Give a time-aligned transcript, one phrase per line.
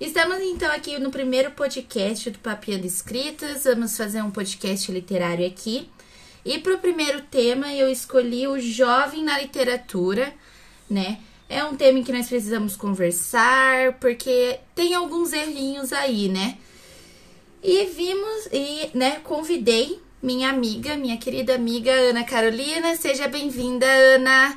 [0.00, 3.64] Estamos então aqui no primeiro podcast do Papiando Escritas.
[3.64, 5.90] Vamos fazer um podcast literário aqui.
[6.44, 10.32] E para o primeiro tema eu escolhi o jovem na literatura,
[10.88, 11.18] né?
[11.48, 16.56] É um tema em que nós precisamos conversar, porque tem alguns errinhos aí, né?
[17.60, 22.94] E vimos e, né, convidei minha amiga, minha querida amiga Ana Carolina.
[22.94, 24.56] Seja bem-vinda, Ana.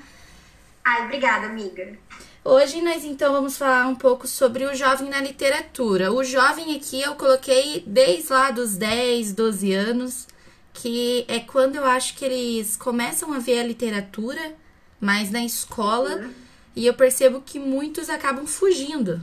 [0.86, 1.98] Ai, obrigada, amiga.
[2.44, 6.12] Hoje nós então vamos falar um pouco sobre o jovem na literatura.
[6.12, 10.28] O jovem aqui eu coloquei desde lá dos 10, 12 anos,
[10.74, 14.56] que é quando eu acho que eles começam a ver a literatura,
[15.00, 16.34] mais na escola, uhum.
[16.76, 19.22] e eu percebo que muitos acabam fugindo.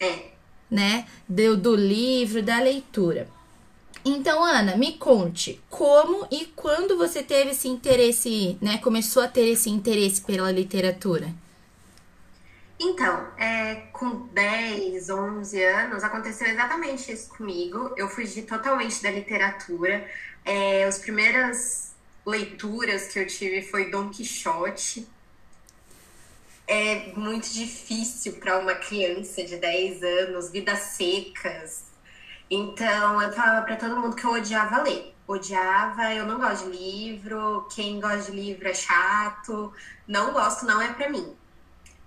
[0.00, 0.28] É.
[0.70, 1.06] Né?
[1.28, 3.28] Do, do livro, da leitura.
[4.02, 8.78] Então, Ana, me conte como e quando você teve esse interesse, né?
[8.78, 11.34] Começou a ter esse interesse pela literatura.
[12.80, 17.92] Então, é, com 10, 11 anos, aconteceu exatamente isso comigo.
[17.96, 20.08] Eu fugi totalmente da literatura.
[20.44, 25.08] É, as primeiras leituras que eu tive foi Dom Quixote.
[26.68, 31.84] É muito difícil para uma criança de 10 anos, Vidas Secas.
[32.50, 35.14] Então, eu falava para todo mundo que eu odiava ler.
[35.26, 39.72] Odiava, eu não gosto de livro, quem gosta de livro é chato,
[40.06, 41.36] não gosto, não é para mim.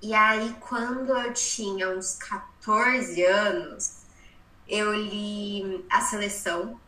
[0.01, 4.01] E aí, quando eu tinha uns 14 anos,
[4.67, 6.79] eu li A Seleção.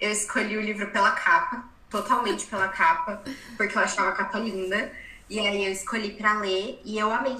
[0.00, 3.22] Eu escolhi o livro pela capa, totalmente pela capa,
[3.56, 4.92] porque eu achava a capa linda.
[5.30, 7.38] E aí eu escolhi para ler e eu amei.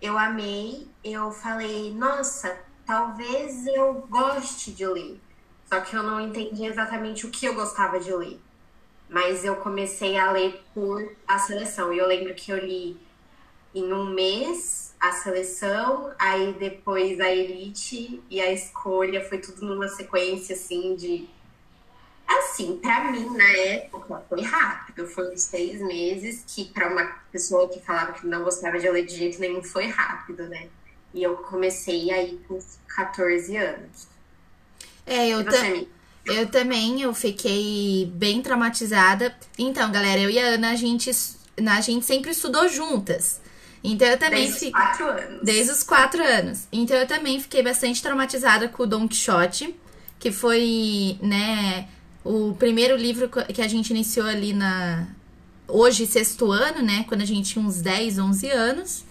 [0.00, 5.20] Eu amei, eu falei, nossa, talvez eu goste de ler.
[5.68, 8.40] Só que eu não entendi exatamente o que eu gostava de ler.
[9.08, 11.92] Mas eu comecei a ler por a seleção.
[11.92, 13.05] E eu lembro que eu li
[13.76, 19.88] em um mês a seleção, aí depois a elite e a escolha, foi tudo numa
[19.88, 21.28] sequência assim de.
[22.26, 25.06] Assim, para mim, na época, foi rápido.
[25.06, 29.06] Foi uns seis meses, que para uma pessoa que falava que não gostava de ler
[29.06, 30.68] de jeito nenhum, foi rápido, né?
[31.14, 32.58] E eu comecei aí com
[32.88, 34.08] 14 anos.
[35.06, 35.56] É, eu, ta
[36.24, 39.36] eu também, eu fiquei bem traumatizada.
[39.56, 41.10] Então, galera, eu e a Ana, a gente,
[41.64, 43.40] a gente sempre estudou juntas.
[43.86, 45.40] Então eu também Desde os quatro anos.
[45.42, 46.68] Desde os quatro anos.
[46.72, 49.74] Então eu também fiquei bastante traumatizada com o Don Quixote,
[50.18, 51.86] que foi, né,
[52.24, 55.06] o primeiro livro que a gente iniciou ali na.
[55.68, 57.04] Hoje, sexto ano, né?
[57.08, 59.04] Quando a gente tinha uns 10, 11 anos.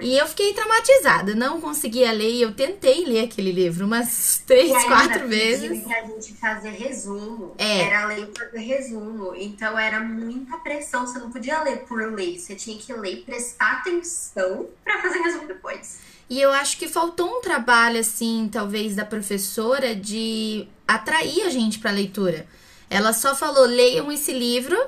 [0.00, 2.40] E eu fiquei traumatizada, não conseguia ler.
[2.40, 5.82] Eu tentei ler aquele livro umas três, e quatro vezes.
[5.84, 7.54] pra gente fazer resumo.
[7.58, 7.80] É.
[7.82, 9.34] Era ler por resumo.
[9.36, 11.06] Então era muita pressão.
[11.06, 12.38] Você não podia ler por ler.
[12.38, 16.00] Você tinha que ler e prestar atenção para fazer resumo depois.
[16.30, 21.78] E eu acho que faltou um trabalho, assim, talvez, da professora de atrair a gente
[21.78, 22.46] pra leitura.
[22.88, 24.78] Ela só falou: leiam esse livro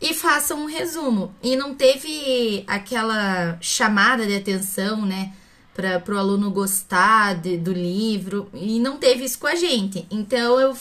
[0.00, 1.34] e façam um resumo.
[1.42, 5.32] E não teve aquela chamada de atenção, né?
[5.74, 8.48] Para o aluno gostar de, do livro.
[8.54, 10.06] E não teve isso com a gente.
[10.10, 10.76] Então eu.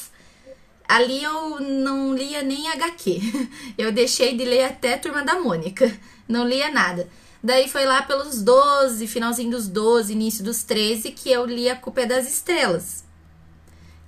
[0.88, 3.22] Ali eu não lia nem HQ.
[3.78, 5.96] Eu deixei de ler até Turma da Mônica.
[6.28, 7.08] Não lia nada.
[7.44, 11.76] Daí foi lá pelos 12, finalzinho dos 12, início dos 13, que eu li A
[11.76, 13.06] Culpa é das Estrelas.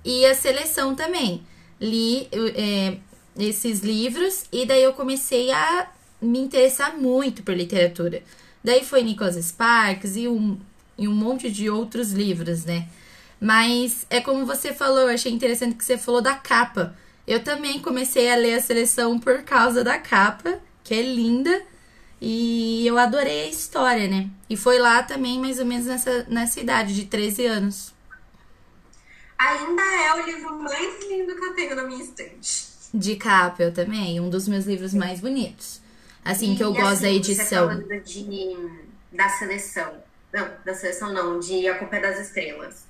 [0.04, 1.46] E a seleção também.
[1.80, 2.28] Li.
[2.32, 2.98] É,
[3.38, 5.88] esses livros e daí eu comecei a
[6.20, 8.22] me interessar muito por literatura.
[8.62, 10.58] Daí foi Nicholas Sparks e um,
[10.96, 12.88] e um monte de outros livros, né?
[13.40, 16.96] Mas é como você falou, eu achei interessante que você falou da capa.
[17.26, 21.62] Eu também comecei a ler a seleção por causa da capa, que é linda,
[22.20, 24.30] e eu adorei a história, né?
[24.48, 27.92] E foi lá também, mais ou menos nessa, nessa idade, de 13 anos.
[29.36, 34.20] Ainda é o livro mais lindo que eu tenho na minha estante de Capel também,
[34.20, 35.80] um dos meus livros mais bonitos.
[36.24, 37.82] Assim, e, que eu gosto assim, da edição.
[37.82, 38.56] Você de,
[39.12, 40.02] da seleção.
[40.32, 42.84] Não, da seleção não, de A Culpa é das Estrelas.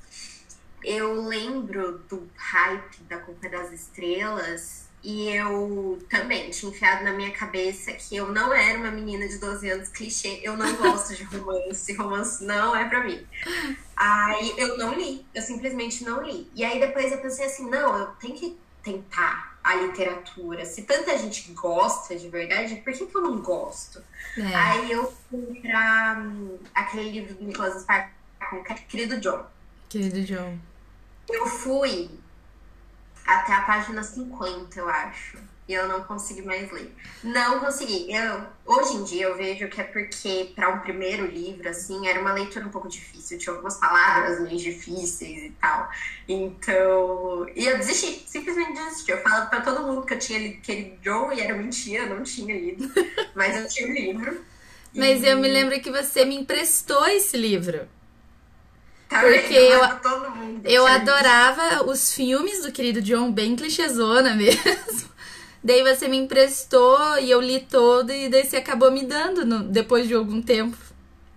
[0.84, 7.12] Eu lembro do hype da Culpa é das Estrelas e eu também tinha enfiado na
[7.12, 10.40] minha cabeça que eu não era uma menina de 12 anos clichê.
[10.42, 11.92] Eu não gosto de romance.
[11.94, 13.24] Romance não é pra mim.
[13.96, 15.26] Aí eu não li.
[15.34, 16.48] Eu simplesmente não li.
[16.54, 20.64] E aí depois eu pensei assim, não, eu tenho que tentar a literatura.
[20.64, 24.02] Se tanta gente gosta de verdade, por que, que eu não gosto?
[24.36, 24.54] É.
[24.54, 28.12] Aí eu fui pra um, aquele livro do Nicholas Sparks,
[28.88, 29.46] Querido John.
[29.88, 30.58] Querido John.
[31.28, 32.10] Eu fui
[33.26, 35.38] até a página 50, eu acho.
[35.68, 36.92] E eu não consegui mais ler.
[37.22, 38.12] Não consegui.
[38.12, 42.20] Eu, hoje em dia eu vejo que é porque, para um primeiro livro, assim, era
[42.20, 43.38] uma leitura um pouco difícil.
[43.38, 45.88] Tinha algumas palavras meio difíceis e tal.
[46.28, 47.46] Então.
[47.54, 49.12] E eu desisti, simplesmente desisti.
[49.12, 52.16] Eu falo para todo mundo que eu tinha lido aquele Joe e era mentira, eu
[52.16, 52.92] não tinha lido.
[53.34, 54.44] Mas eu tinha o livro.
[54.94, 55.26] Mas e...
[55.28, 57.88] eu me lembro que você me emprestou esse livro.
[59.08, 59.80] Tá porque eu,
[60.64, 65.11] eu adorava os filmes do querido John, bem clichêzona mesmo.
[65.62, 69.62] Daí você me emprestou e eu li todo e daí você acabou me dando no,
[69.62, 70.76] depois de algum tempo.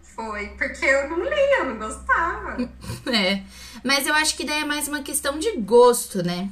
[0.02, 2.58] Foi, porque eu não li, eu não gostava.
[3.14, 3.44] é.
[3.84, 6.50] Mas eu acho que daí é mais uma questão de gosto, né?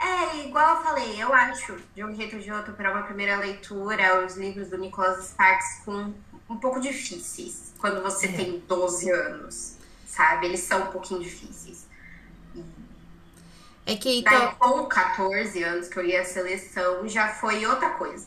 [0.00, 3.36] É, igual eu falei, eu acho, de um jeito ou de outro, para uma primeira
[3.36, 6.12] leitura, os livros do Nicholas Sparks com
[6.48, 8.32] um pouco difíceis quando você é.
[8.32, 9.76] tem 12 anos,
[10.06, 10.46] sabe?
[10.46, 11.85] Eles são um pouquinho difíceis.
[13.86, 14.32] É que então...
[14.38, 18.26] Daí, com 14 anos que eu li a seleção, já foi outra coisa.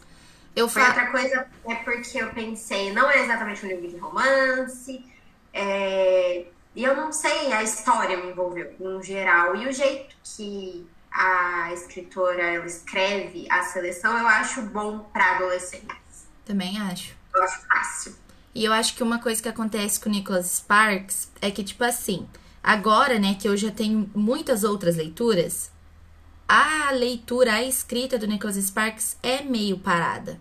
[0.55, 0.87] Eu foi fa...
[0.87, 5.05] outra coisa é porque eu pensei, não é exatamente um livro de romance,
[5.53, 6.45] é...
[6.73, 9.55] e eu não sei, a história me envolveu, no geral.
[9.57, 16.27] E o jeito que a escritora ela escreve a seleção, eu acho bom para adolescentes.
[16.45, 17.15] Também acho.
[17.33, 18.15] Eu acho fácil.
[18.55, 21.83] E eu acho que uma coisa que acontece com o Nicholas Sparks é que, tipo
[21.83, 22.27] assim,
[22.69, 25.71] Agora, né, que eu já tenho muitas outras leituras,
[26.47, 30.39] a leitura, a escrita do Nicholas Sparks é meio parada.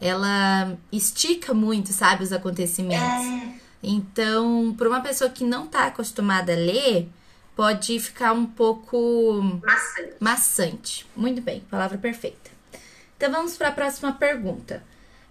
[0.00, 3.24] Ela estica muito, sabe, os acontecimentos.
[3.24, 3.54] É.
[3.80, 7.08] Então, para uma pessoa que não está acostumada a ler,
[7.54, 10.16] pode ficar um pouco maçante.
[10.18, 11.06] maçante.
[11.14, 12.50] Muito bem, palavra perfeita.
[13.16, 14.82] Então vamos para a próxima pergunta.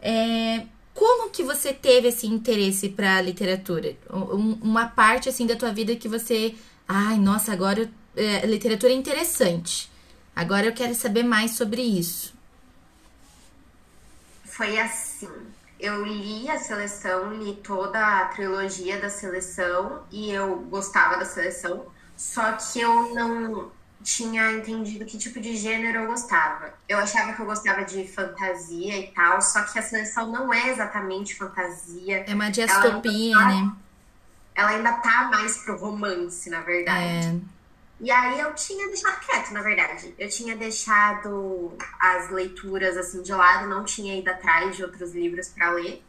[0.02, 0.66] É,
[0.96, 3.98] como que você teve esse interesse para literatura?
[4.10, 6.56] Um, uma parte assim da tua vida que você,
[6.88, 9.92] ai, nossa, agora é, literatura é interessante.
[10.34, 12.34] Agora eu quero saber mais sobre isso.
[14.46, 15.30] Foi assim.
[15.78, 21.88] Eu li a seleção, li toda a trilogia da seleção e eu gostava da seleção,
[22.16, 23.70] só que eu não
[24.06, 26.72] tinha entendido que tipo de gênero eu gostava.
[26.88, 30.70] Eu achava que eu gostava de fantasia e tal, só que a seleção não é
[30.70, 32.24] exatamente fantasia.
[32.28, 33.74] É uma distopia, tá, né?
[34.54, 37.28] Ela ainda tá mais pro romance, na verdade.
[37.28, 37.56] É.
[38.00, 40.14] E aí eu tinha deixado quieto, na verdade.
[40.20, 45.48] Eu tinha deixado as leituras assim de lado, não tinha ido atrás de outros livros
[45.50, 46.06] para ler.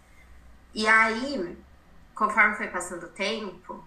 [0.74, 1.56] E aí,
[2.14, 3.82] conforme foi passando o tempo,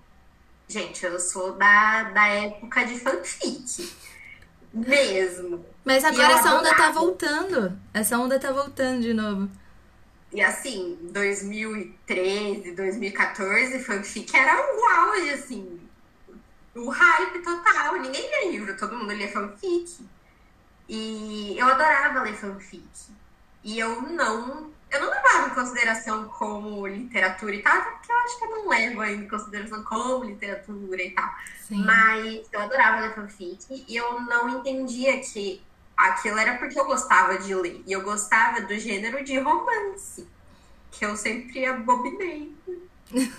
[0.69, 3.91] Gente, eu sou da, da época de fanfic.
[4.71, 5.65] Mesmo.
[5.83, 7.79] Mas agora essa onda tá voltando.
[7.91, 9.49] Essa onda tá voltando de novo.
[10.31, 15.81] E assim, 2013, 2014, fanfic era o auge, assim.
[16.75, 17.95] O hype total.
[17.99, 20.05] Ninguém lia livro, todo mundo lia fanfic.
[20.87, 22.87] E eu adorava ler fanfic.
[23.63, 28.17] E eu não eu não levava em consideração como literatura e tal, até porque eu
[28.17, 31.29] acho que eu não levo em consideração como literatura e tal.
[31.67, 31.83] Sim.
[31.83, 35.61] Mas eu adorava ler fanfic e eu não entendia que
[35.95, 37.83] aquilo era porque eu gostava de ler.
[37.85, 40.27] E eu gostava do gênero de romance,
[40.91, 42.55] que eu sempre abominei.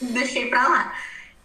[0.00, 0.98] Deixei pra lá.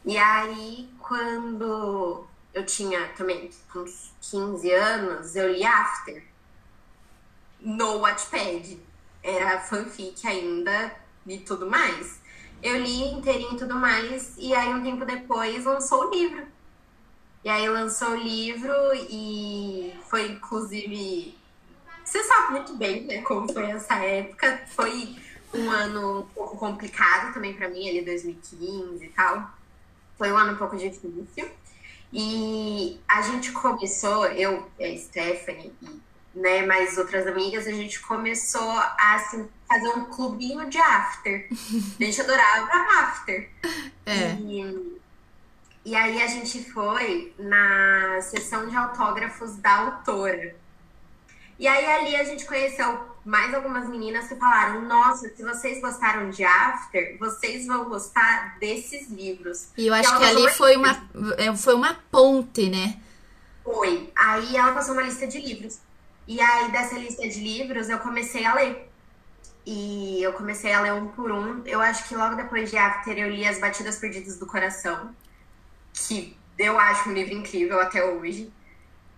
[0.03, 6.23] E aí, quando eu tinha também uns 15 anos, eu li After
[7.59, 8.88] no Wattpad
[9.23, 10.93] era fanfic ainda
[11.25, 12.19] e tudo mais.
[12.61, 16.45] Eu li inteirinho e tudo mais, e aí um tempo depois lançou o livro.
[17.43, 18.73] E aí lançou o livro
[19.09, 21.37] e foi inclusive.
[22.03, 24.61] Você sabe muito bem, né, como foi essa época.
[24.67, 25.15] Foi
[25.53, 29.51] um ano um pouco complicado também para mim, ali 2015 e tal.
[30.17, 31.49] Foi um ano um pouco difícil.
[32.11, 36.01] E a gente começou, eu, a Stephanie e
[36.33, 41.47] né, mais outras amigas, a gente começou a assim, fazer um clubinho de after.
[41.99, 42.71] A gente adorava
[43.01, 43.49] after.
[44.05, 44.33] É.
[44.33, 44.99] E,
[45.85, 50.55] e aí a gente foi na sessão de autógrafos da autora.
[51.57, 56.29] E aí ali a gente conheceu mais algumas meninas que falaram: Nossa, se vocês gostaram
[56.29, 59.67] de After, vocês vão gostar desses livros.
[59.77, 62.97] E eu acho e que ali foi uma, é, foi uma ponte, né?
[63.63, 64.09] Foi.
[64.15, 65.79] Aí ela passou uma lista de livros.
[66.29, 68.87] E aí, dessa lista de livros, eu comecei a ler.
[69.65, 71.63] E eu comecei a ler um por um.
[71.65, 75.09] Eu acho que logo depois de After eu li As Batidas Perdidas do Coração,
[75.91, 78.53] que eu acho um livro incrível até hoje.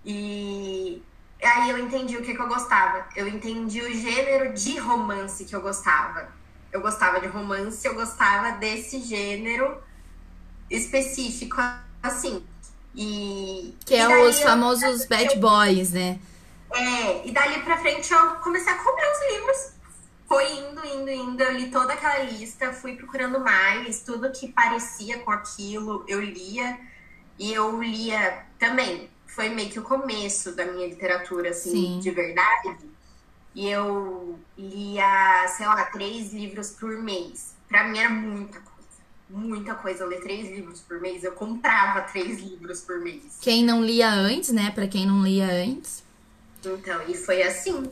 [0.06, 1.04] E
[1.44, 3.06] aí eu entendi o que, que eu gostava.
[3.14, 6.30] Eu entendi o gênero de romance que eu gostava.
[6.72, 9.84] Eu gostava de romance, eu gostava desse gênero
[10.70, 11.58] específico,
[12.02, 12.42] assim.
[12.96, 13.76] E.
[13.86, 16.18] Que é os famosos bad boys, né?
[16.74, 19.72] É, e dali pra frente eu comecei a comprar os livros.
[20.28, 21.44] Foi indo, indo, indo.
[21.44, 26.80] Eu li toda aquela lista, fui procurando mais, tudo que parecia com aquilo, eu lia.
[27.38, 29.10] E eu lia também.
[29.26, 32.00] Foi meio que o começo da minha literatura, assim, Sim.
[32.00, 32.78] de verdade.
[33.54, 37.54] E eu lia, sei lá, três livros por mês.
[37.68, 38.72] Pra mim era muita coisa.
[39.30, 40.04] Muita coisa.
[40.04, 41.24] Eu ler três livros por mês.
[41.24, 43.38] Eu comprava três livros por mês.
[43.42, 44.72] Quem não lia antes, né?
[44.72, 46.04] Pra quem não lia antes.
[46.64, 47.90] Então, e foi assim.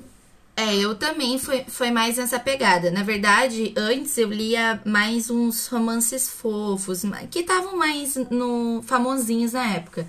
[0.55, 2.91] É, eu também foi, foi mais nessa pegada.
[2.91, 9.73] Na verdade, antes eu lia mais uns romances fofos, que estavam mais no famosinhos na
[9.73, 10.05] época.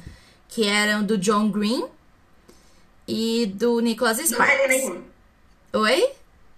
[0.49, 1.85] Que eram do John Green
[3.07, 4.59] e do Nicholas Sparks.
[4.59, 5.03] Não nenhum.
[5.73, 6.11] Oi?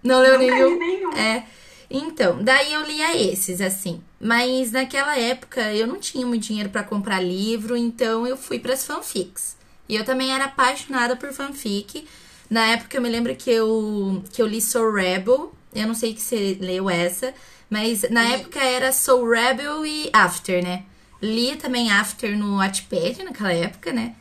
[0.03, 0.79] Não leu nenhum?
[0.79, 1.13] nenhum?
[1.13, 1.45] É.
[1.91, 4.03] Então, daí eu lia esses, assim.
[4.19, 8.73] Mas naquela época eu não tinha muito dinheiro para comprar livro, então eu fui para
[8.73, 9.57] as fanfics.
[9.89, 12.07] E eu também era apaixonada por fanfic.
[12.49, 15.55] Na época eu me lembro que eu, que eu li Soul Rebel.
[15.75, 17.33] Eu não sei que você leu essa,
[17.71, 18.35] mas na e...
[18.35, 20.85] época era Soul Rebel e After, né?
[21.21, 24.15] Li também After no Wattpad naquela época, né?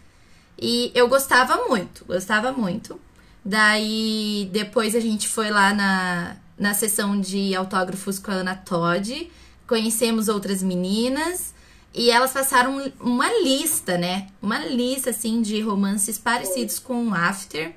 [0.59, 2.99] E eu gostava muito, gostava muito.
[3.43, 9.31] Daí depois a gente foi lá na, na sessão de autógrafos com a Ana Todd,
[9.67, 11.53] conhecemos outras meninas
[11.93, 14.27] e elas passaram uma lista, né?
[14.41, 17.73] Uma lista, assim, de romances parecidos com o After.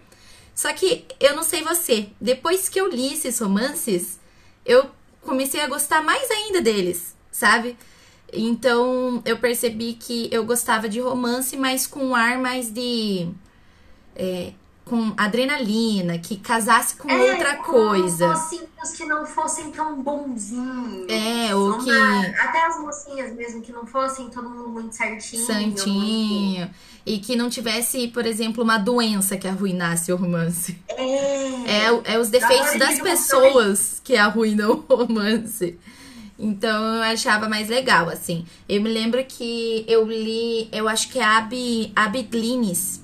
[0.55, 4.21] Só que eu não sei você, depois que eu li esses romances,
[4.65, 4.89] eu
[5.21, 7.77] comecei a gostar mais ainda deles, sabe?
[8.33, 13.29] Então eu percebi que eu gostava de romance, mas com um ar mais de.
[14.15, 14.53] É,
[14.85, 18.29] com adrenalina, que casasse com é, outra coisa.
[18.29, 21.09] mocinhos que não fossem tão bonzinhos.
[21.09, 21.91] É, ou que.
[21.91, 25.47] Até as mocinhas mesmo, que não fossem todo mundo muito certinho.
[25.47, 26.59] Santinho.
[26.61, 26.75] Muito...
[27.07, 30.79] E que não tivesse, por exemplo, uma doença que arruinasse o romance.
[30.89, 31.87] É.
[31.87, 35.79] É, é os defeitos das pessoas que arruinam o romance.
[36.39, 38.45] Então eu achava mais legal, assim.
[38.69, 43.04] Eu me lembro que eu li, eu acho que é Abby Glines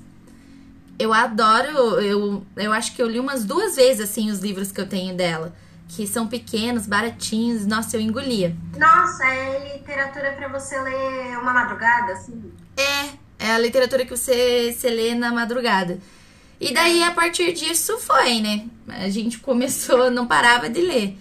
[1.01, 4.79] eu adoro, eu, eu acho que eu li umas duas vezes, assim, os livros que
[4.79, 5.57] eu tenho dela.
[5.89, 8.55] Que são pequenos, baratinhos, nossa, eu engolia.
[8.77, 12.53] Nossa, é literatura para você ler uma madrugada, assim?
[12.77, 15.99] É, é a literatura que você, você lê na madrugada.
[16.61, 18.67] E daí, a partir disso, foi, né?
[18.87, 21.17] A gente começou, não parava de ler.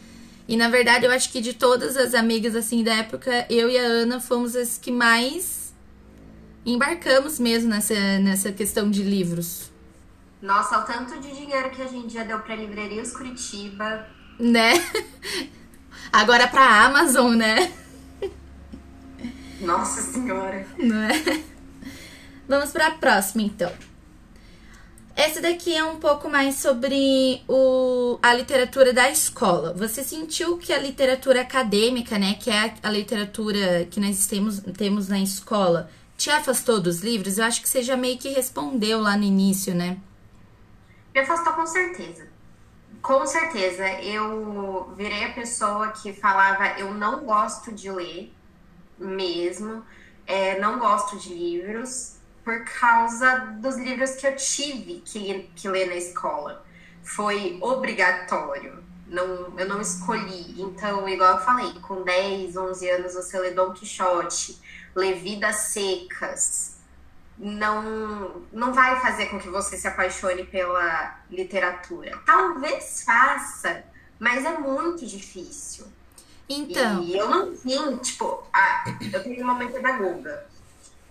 [0.46, 3.78] E na verdade, eu acho que de todas as amigas assim da época, eu e
[3.78, 5.72] a Ana fomos as que mais
[6.66, 9.69] embarcamos mesmo nessa, nessa questão de livros.
[10.42, 14.08] Nossa, o tanto de dinheiro que a gente já deu pra Livrarias Curitiba.
[14.40, 14.74] Né?
[16.14, 17.74] Agora pra Amazon, né?
[19.60, 20.66] Nossa Senhora.
[20.78, 21.44] Não é?
[22.48, 23.72] Vamos pra próxima, então.
[25.16, 29.74] Essa daqui é um pouco mais sobre o, a literatura da escola.
[29.74, 34.62] Você sentiu que a literatura acadêmica, né, que é a, a literatura que nós temos,
[34.78, 37.38] temos na escola, te afastou dos livros?
[37.38, 39.98] Eu acho que você já meio que respondeu lá no início, né?
[41.14, 42.28] Me afastou com certeza.
[43.02, 43.88] Com certeza.
[44.02, 48.34] Eu virei a pessoa que falava: eu não gosto de ler
[48.98, 49.84] mesmo,
[50.28, 55.88] é, não gosto de livros, por causa dos livros que eu tive que, que ler
[55.88, 56.66] na escola.
[57.04, 58.84] Foi obrigatório.
[59.08, 60.62] Não, eu não escolhi.
[60.62, 64.60] Então, igual eu falei, com 10, 11 anos você lê Don Quixote,
[64.96, 66.79] lê Vidas Secas,
[67.40, 72.20] não, não vai fazer com que você se apaixone pela literatura.
[72.26, 73.86] Talvez faça,
[74.20, 75.88] mas é muito difícil.
[76.50, 77.02] Então.
[77.02, 80.46] E eu não tinha, tipo, a, eu tenho uma mãe pedagoga.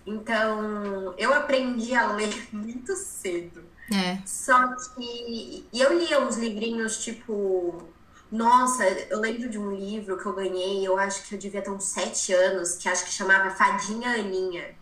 [0.05, 3.63] Então, eu aprendi a ler muito cedo.
[3.91, 4.19] É.
[4.23, 5.65] Só que.
[5.73, 7.89] E eu lia uns livrinhos, tipo.
[8.31, 11.71] Nossa, eu lembro de um livro que eu ganhei, eu acho que eu devia ter
[11.71, 14.75] uns sete anos, que acho que chamava Fadinha Aninha.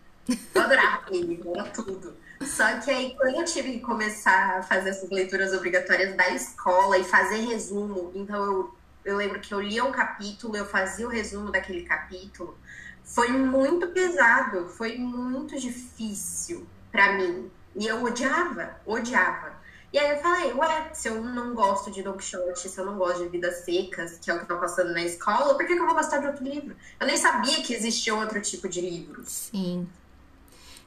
[0.54, 2.16] Eu adorava ele, era tudo.
[2.42, 6.98] Só que aí, quando eu tive que começar a fazer essas leituras obrigatórias da escola
[6.98, 11.10] e fazer resumo, então eu, eu lembro que eu lia um capítulo, eu fazia o
[11.10, 12.58] resumo daquele capítulo.
[13.04, 17.50] Foi muito pesado, foi muito difícil para mim.
[17.76, 19.58] E eu odiava, odiava.
[19.94, 22.98] E aí eu falei, ué, se eu não gosto de Don Quixote, se eu não
[22.98, 25.82] gosto de Vidas Secas, que é o que tá passando na escola, por que, que
[25.82, 26.76] eu vou gostar de outro livro?
[27.00, 29.50] Eu nem sabia que existia outro tipo de livros.
[29.52, 29.88] Sim.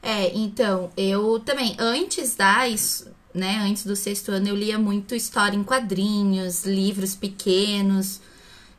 [0.02, 2.64] É, então, eu também, antes da,
[3.34, 8.20] né, antes do sexto ano, eu lia muito história em quadrinhos, livros pequenos.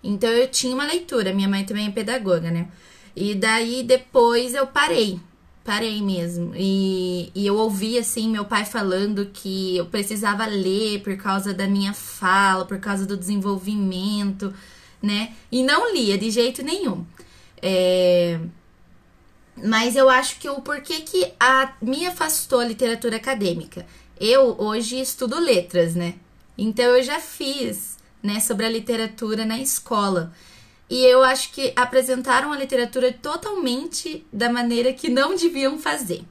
[0.03, 2.67] Então eu tinha uma leitura, minha mãe também é pedagoga, né?
[3.15, 5.19] E daí depois eu parei.
[5.63, 6.53] Parei mesmo.
[6.55, 11.67] E, e eu ouvi, assim, meu pai falando que eu precisava ler por causa da
[11.67, 14.51] minha fala, por causa do desenvolvimento,
[15.01, 15.33] né?
[15.51, 17.05] E não lia de jeito nenhum.
[17.61, 18.39] É...
[19.63, 23.85] Mas eu acho que o porquê que a, me afastou a literatura acadêmica.
[24.19, 26.15] Eu hoje estudo letras, né?
[26.57, 30.33] Então eu já fiz, né, sobre a literatura na escola.
[30.89, 36.25] E eu acho que apresentaram a literatura totalmente da maneira que não deviam fazer.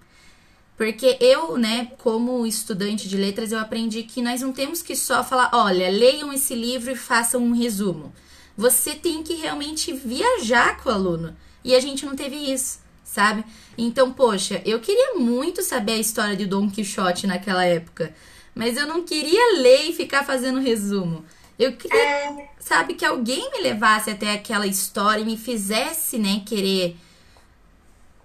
[0.77, 5.23] Porque eu, né, como estudante de letras, eu aprendi que nós não temos que só
[5.23, 8.13] falar, olha, leiam esse livro e façam um resumo.
[8.57, 11.37] Você tem que realmente viajar com o aluno.
[11.63, 12.79] E a gente não teve isso,
[13.11, 13.45] sabe?
[13.77, 18.15] Então, poxa, eu queria muito saber a história de Dom Quixote naquela época.
[18.55, 21.25] Mas eu não queria ler e ficar fazendo resumo.
[21.59, 22.51] Eu queria, é...
[22.61, 26.97] sabe, que alguém me levasse até aquela história e me fizesse, né, querer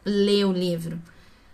[0.06, 1.02] ler o livro.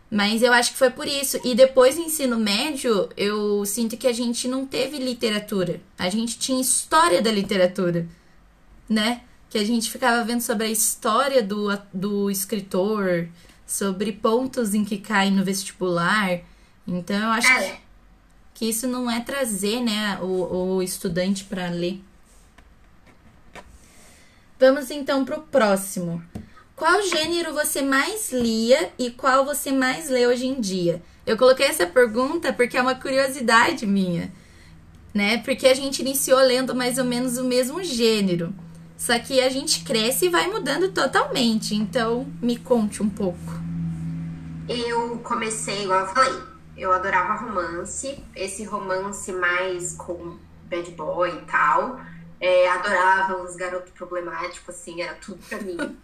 [0.09, 1.39] Mas eu acho que foi por isso.
[1.45, 5.79] E depois do ensino médio, eu sinto que a gente não teve literatura.
[5.97, 8.05] A gente tinha história da literatura,
[8.89, 9.21] né?
[9.51, 13.27] Que a gente ficava vendo sobre a história do, do escritor,
[13.67, 16.39] sobre pontos em que cai no vestibular.
[16.87, 17.69] Então eu acho é.
[17.69, 17.81] que
[18.61, 21.99] que isso não é trazer né, o, o estudante para ler.
[24.59, 26.23] Vamos então para o próximo.
[26.75, 31.01] Qual gênero você mais lia e qual você mais lê hoje em dia?
[31.25, 34.31] Eu coloquei essa pergunta porque é uma curiosidade minha,
[35.11, 35.39] né?
[35.39, 38.53] Porque a gente iniciou lendo mais ou menos o mesmo gênero.
[39.01, 41.73] Só que a gente cresce e vai mudando totalmente.
[41.73, 43.39] Então, me conte um pouco.
[44.69, 46.43] Eu comecei, igual eu falei,
[46.77, 51.99] eu adorava romance, esse romance mais com bad boy e tal.
[52.39, 55.77] É, adorava os garotos problemáticos, assim, era tudo pra mim.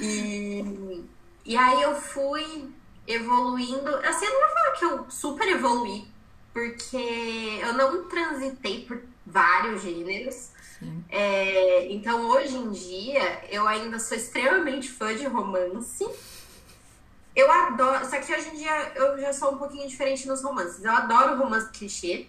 [0.00, 1.04] E,
[1.44, 2.66] e aí eu fui
[3.06, 3.94] evoluindo.
[3.96, 6.06] Assim, eu não vou falar que eu super evoluí,
[6.50, 10.51] porque eu não transitei por vários gêneros.
[11.08, 16.08] É, então, hoje em dia, eu ainda sou extremamente fã de romance.
[17.34, 18.04] Eu adoro.
[18.06, 20.84] Só que hoje em dia eu já sou um pouquinho diferente nos romances.
[20.84, 22.26] Eu adoro romance clichê,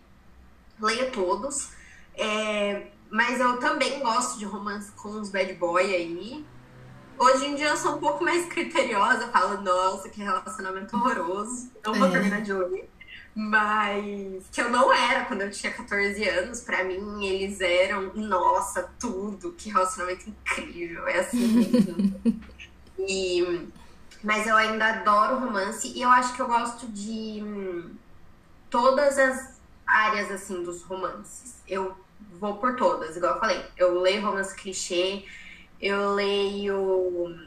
[0.80, 1.72] leio todos.
[2.16, 6.46] É, mas eu também gosto de romance com uns bad boy aí.
[7.18, 11.72] Hoje em dia eu sou um pouco mais criteriosa, falo, nossa, que relacionamento horroroso.
[11.86, 12.12] Não vou é.
[12.12, 12.90] terminar de ler.
[13.36, 16.62] Mas que eu não era quando eu tinha 14 anos.
[16.62, 21.08] Pra mim, eles eram, nossa, tudo, que relacionamento incrível.
[21.08, 22.14] É assim
[23.00, 23.68] e
[24.24, 27.92] mas eu ainda adoro romance e eu acho que eu gosto de hum,
[28.70, 31.62] todas as áreas assim dos romances.
[31.68, 31.94] Eu
[32.40, 33.66] vou por todas, igual eu falei.
[33.76, 35.26] Eu leio romance clichê,
[35.82, 37.38] eu leio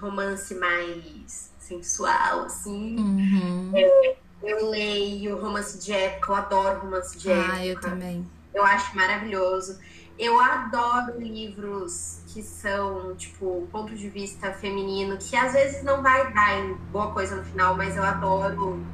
[0.00, 2.96] romance mais sensual, assim.
[2.98, 3.72] Uhum.
[3.76, 7.52] Eu, eu, leio romance de época, eu adoro romance de época.
[7.52, 8.26] Ah, eu também.
[8.54, 9.78] Eu acho maravilhoso.
[10.18, 16.32] Eu adoro livros que são, tipo, ponto de vista feminino, que às vezes não vai
[16.32, 18.84] dar em boa coisa no final, mas eu adoro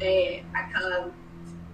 [0.00, 1.10] é, aquela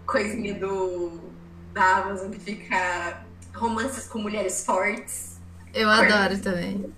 [0.06, 1.28] coisinha do
[1.72, 3.22] da Amazon que fica
[3.54, 5.38] romances com mulheres fortes.
[5.72, 6.92] Eu adoro também.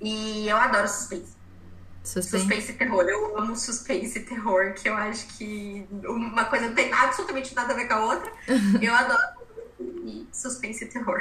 [0.00, 1.36] E eu adoro suspense.
[2.02, 2.38] Suspense.
[2.38, 3.02] suspense e terror.
[3.04, 7.72] Eu amo suspense e terror, que eu acho que uma coisa não tem absolutamente nada
[7.72, 8.32] a ver com a outra.
[8.80, 9.40] eu adoro
[10.32, 11.18] suspense e terror.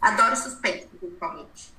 [0.00, 1.74] Adoro suspense, principalmente.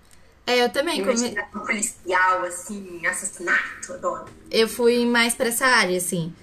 [0.46, 1.04] É, eu também.
[1.04, 1.36] Come...
[1.66, 4.26] policial, assim, assassinato, adoro.
[4.50, 6.34] Eu fui mais pra essa área, assim.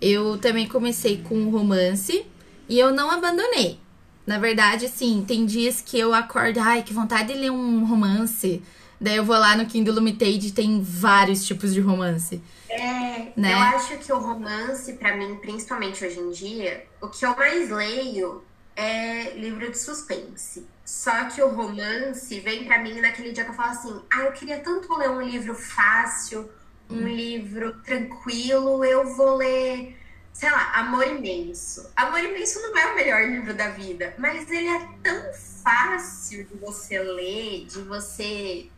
[0.00, 2.26] Eu também comecei com romance
[2.68, 3.80] e eu não abandonei.
[4.26, 8.62] Na verdade, assim, tem dias que eu acordo, ai, que vontade de ler um romance.
[9.04, 12.42] Daí eu vou lá no Kindle Limited e tem vários tipos de romance.
[12.70, 13.52] É, né?
[13.52, 17.68] eu acho que o romance, para mim, principalmente hoje em dia, o que eu mais
[17.68, 18.42] leio
[18.74, 20.66] é livro de suspense.
[20.86, 24.32] Só que o romance vem para mim naquele dia que eu falo assim: ah, eu
[24.32, 26.48] queria tanto ler um livro fácil,
[26.88, 27.06] um hum.
[27.06, 29.98] livro tranquilo, eu vou ler,
[30.32, 31.90] sei lá, Amor Imenso.
[31.94, 35.30] Amor Imenso não é o melhor livro da vida, mas ele é tão
[35.62, 38.70] fácil de você ler, de você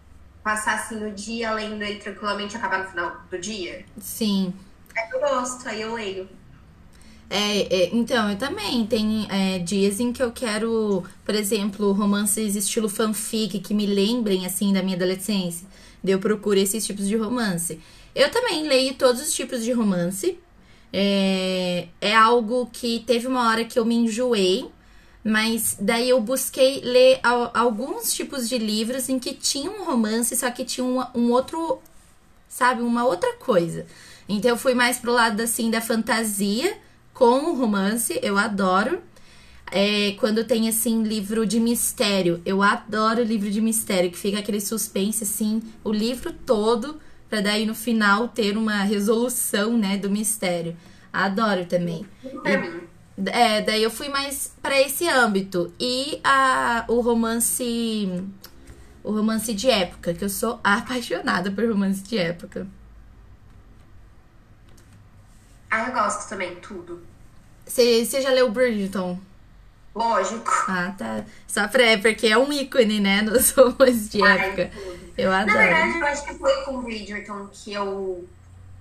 [0.46, 3.84] passar assim o dia lendo ele tranquilamente e acabar no final do dia.
[4.00, 4.54] Sim.
[4.94, 6.28] É que eu gosto, aí eu leio.
[7.28, 8.86] É, é, então, eu também.
[8.86, 14.46] Tem é, dias em que eu quero, por exemplo, romances estilo fanfic que me lembrem,
[14.46, 15.66] assim, da minha adolescência.
[16.00, 17.80] Daí eu procuro esses tipos de romance.
[18.14, 20.38] Eu também leio todos os tipos de romance.
[20.92, 24.70] É, é algo que teve uma hora que eu me enjoei,
[25.26, 27.18] mas daí eu busquei ler
[27.52, 31.80] alguns tipos de livros em que tinha um romance, só que tinha um, um outro,
[32.48, 33.86] sabe, uma outra coisa.
[34.28, 36.78] Então eu fui mais pro lado assim da fantasia
[37.12, 39.00] com o romance, eu adoro.
[39.72, 44.60] É, quando tem assim livro de mistério, eu adoro livro de mistério, que fica aquele
[44.60, 50.76] suspense assim, o livro todo, para daí no final ter uma resolução, né, do mistério.
[51.12, 52.06] Adoro também.
[52.22, 52.95] E,
[53.26, 55.72] é, daí eu fui mais para esse âmbito.
[55.80, 58.08] E a, o romance
[59.06, 62.66] o romance de época, que eu sou apaixonada por romance de época.
[65.70, 67.00] Ah, eu gosto também, tudo.
[67.64, 69.18] Você já leu Bridgerton?
[69.94, 70.50] Lógico.
[70.68, 71.24] Ah, tá.
[71.46, 74.70] Só pra, é porque é um ícone, né, nos romances de época.
[74.74, 75.56] Ai, eu adoro.
[75.56, 78.28] Na verdade, eu acho que foi com Bridgerton que eu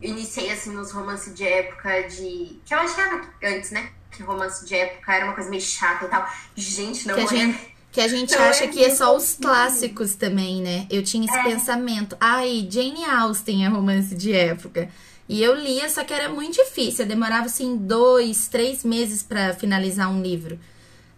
[0.01, 2.59] iniciei, assim, nos romances de época de...
[2.65, 3.91] Que eu achava antes, né?
[4.15, 6.29] Que romance de época era uma coisa meio chata e tal.
[6.55, 7.27] Gente, não que é.
[7.27, 10.87] gente, que a gente não acha é que é só os clássicos também, né?
[10.89, 11.43] Eu tinha esse é.
[11.43, 12.15] pensamento.
[12.19, 14.89] Ai, Jane Austen é romance de época.
[15.27, 17.03] E eu lia, só que era muito difícil.
[17.03, 20.59] Eu demorava, assim, dois, três meses para finalizar um livro.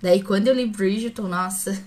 [0.01, 1.77] Daí, quando eu li Bridgerton, nossa...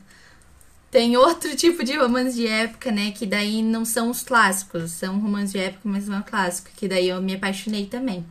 [0.90, 3.12] Tem outro tipo de romance de época, né?
[3.12, 4.90] Que daí não são os clássicos.
[4.90, 6.68] São romances de época, mas não é clássico.
[6.76, 8.26] Que daí eu me apaixonei também.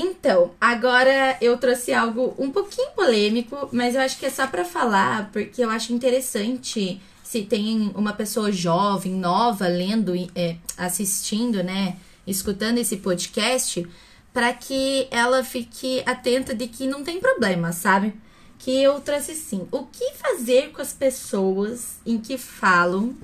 [0.00, 4.64] Então, agora eu trouxe algo um pouquinho polêmico, mas eu acho que é só para
[4.64, 11.96] falar, porque eu acho interessante se tem uma pessoa jovem, nova, lendo, é, assistindo, né?
[12.28, 13.84] escutando esse podcast,
[14.32, 18.14] para que ela fique atenta de que não tem problema, sabe?
[18.58, 19.66] Que eu trouxe sim.
[19.72, 23.16] O que fazer com as pessoas em que falam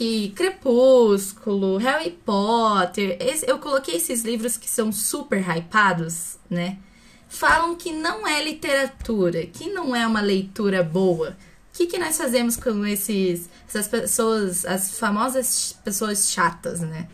[0.00, 6.78] que Crepúsculo, Harry Potter, esse, eu coloquei esses livros que são super hypados, né?
[7.28, 11.36] Falam que não é literatura, que não é uma leitura boa.
[11.68, 17.06] O que, que nós fazemos com esses, essas pessoas, as famosas pessoas chatas, né?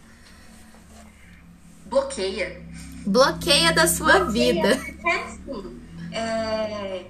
[1.86, 2.62] bloqueia.
[3.04, 4.76] Bloqueia da sua bloqueia, vida.
[4.76, 5.80] Porque assim,
[6.12, 7.04] é...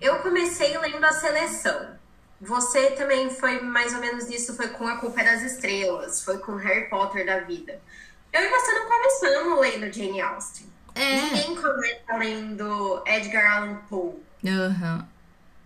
[0.00, 1.97] eu comecei lendo a seleção.
[2.40, 6.54] Você também foi mais ou menos isso, foi com A Culpa das Estrelas, foi com
[6.54, 7.80] Harry Potter da vida.
[8.32, 10.66] Eu e você não começamos lendo Jane Austen.
[10.94, 11.16] É.
[11.16, 14.22] Ninguém começa lendo Edgar Allan Poe.
[14.44, 15.18] Uhum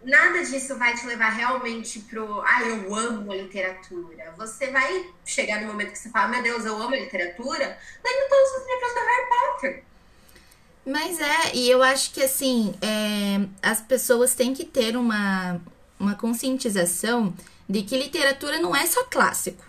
[0.04, 2.42] nada disso vai te levar realmente pro.
[2.42, 4.32] Ah, eu amo a literatura.
[4.36, 8.28] Você vai chegar no momento que você fala, meu Deus, eu amo a literatura, lendo
[8.28, 9.84] todos os livros do Harry Potter.
[10.84, 15.60] Mas é, e eu acho que assim, é, as pessoas têm que ter uma,
[16.02, 17.32] uma conscientização
[17.68, 19.64] de que literatura não é só clássico.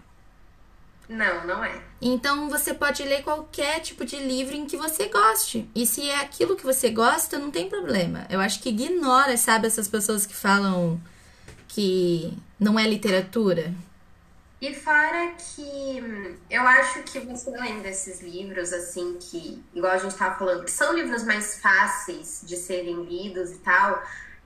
[1.08, 1.80] Não, não é.
[2.02, 5.70] Então você pode ler qualquer tipo de livro em que você goste.
[5.76, 8.26] E se é aquilo que você gosta, não tem problema.
[8.30, 11.00] Eu acho que ignora, sabe, essas pessoas que falam
[11.68, 13.74] que não é literatura.
[14.60, 20.16] E fora que eu acho que você lendo esses livros, assim, que, igual a gente
[20.16, 24.02] tava falando, que são livros mais fáceis de serem lidos e tal,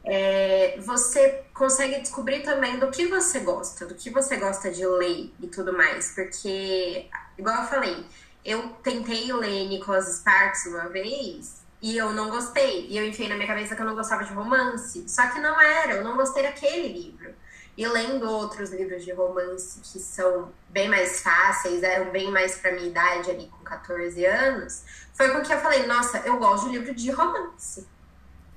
[0.10, 5.32] é, você consegue descobrir também do que você gosta, do que você gosta de ler
[5.39, 6.13] e tudo mais.
[6.15, 8.06] Porque, igual eu falei,
[8.43, 12.88] eu tentei ler Nicholas Sparks uma vez e eu não gostei.
[12.88, 15.04] E eu enfiei na minha cabeça que eu não gostava de romance.
[15.08, 17.34] Só que não era, eu não gostei daquele livro.
[17.78, 22.72] E lendo outros livros de romance que são bem mais fáceis, eram bem mais pra
[22.72, 26.78] minha idade ali com 14 anos, foi com que eu falei, nossa, eu gosto de
[26.80, 27.86] livro de romance.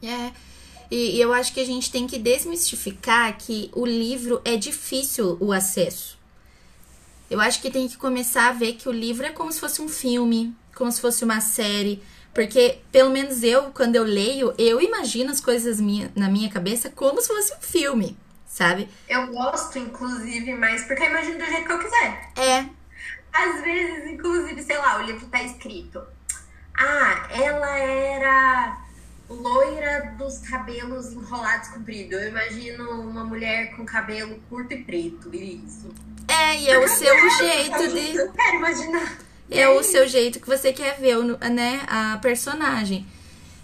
[0.02, 0.32] É.
[0.90, 5.36] E, e eu acho que a gente tem que desmistificar que o livro é difícil
[5.40, 6.18] o acesso.
[7.30, 9.80] Eu acho que tem que começar a ver que o livro é como se fosse
[9.80, 12.02] um filme, como se fosse uma série.
[12.34, 16.90] Porque, pelo menos eu, quando eu leio, eu imagino as coisas minha, na minha cabeça
[16.90, 18.88] como se fosse um filme, sabe?
[19.08, 22.32] Eu gosto, inclusive, mais porque eu imagino do jeito que eu quiser.
[22.36, 22.66] É.
[23.32, 26.02] Às vezes, inclusive, sei lá, o livro tá escrito.
[26.76, 28.78] Ah, ela era
[29.30, 32.20] loira dos cabelos enrolados compridos.
[32.20, 35.88] Eu imagino uma mulher com cabelo curto e preto, isso.
[36.28, 38.16] É, e é o seu jeito de.
[38.16, 39.18] Eu quero imaginar.
[39.50, 41.16] É o seu jeito que você quer ver,
[41.50, 43.06] né, a personagem.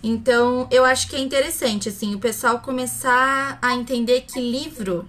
[0.02, 5.08] Então, eu acho que é interessante, assim, o pessoal começar a entender que livro.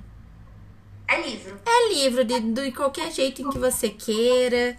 [1.07, 1.57] É livro.
[1.65, 4.77] É livro, de, de qualquer jeito em que você queira.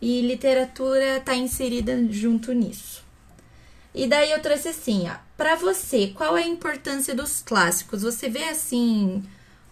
[0.00, 3.07] E literatura tá inserida junto nisso.
[3.98, 8.02] E daí eu trouxe assim, ó, para você, qual é a importância dos clássicos?
[8.02, 9.24] Você vê assim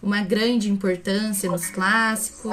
[0.03, 2.51] uma grande importância nos clássicos?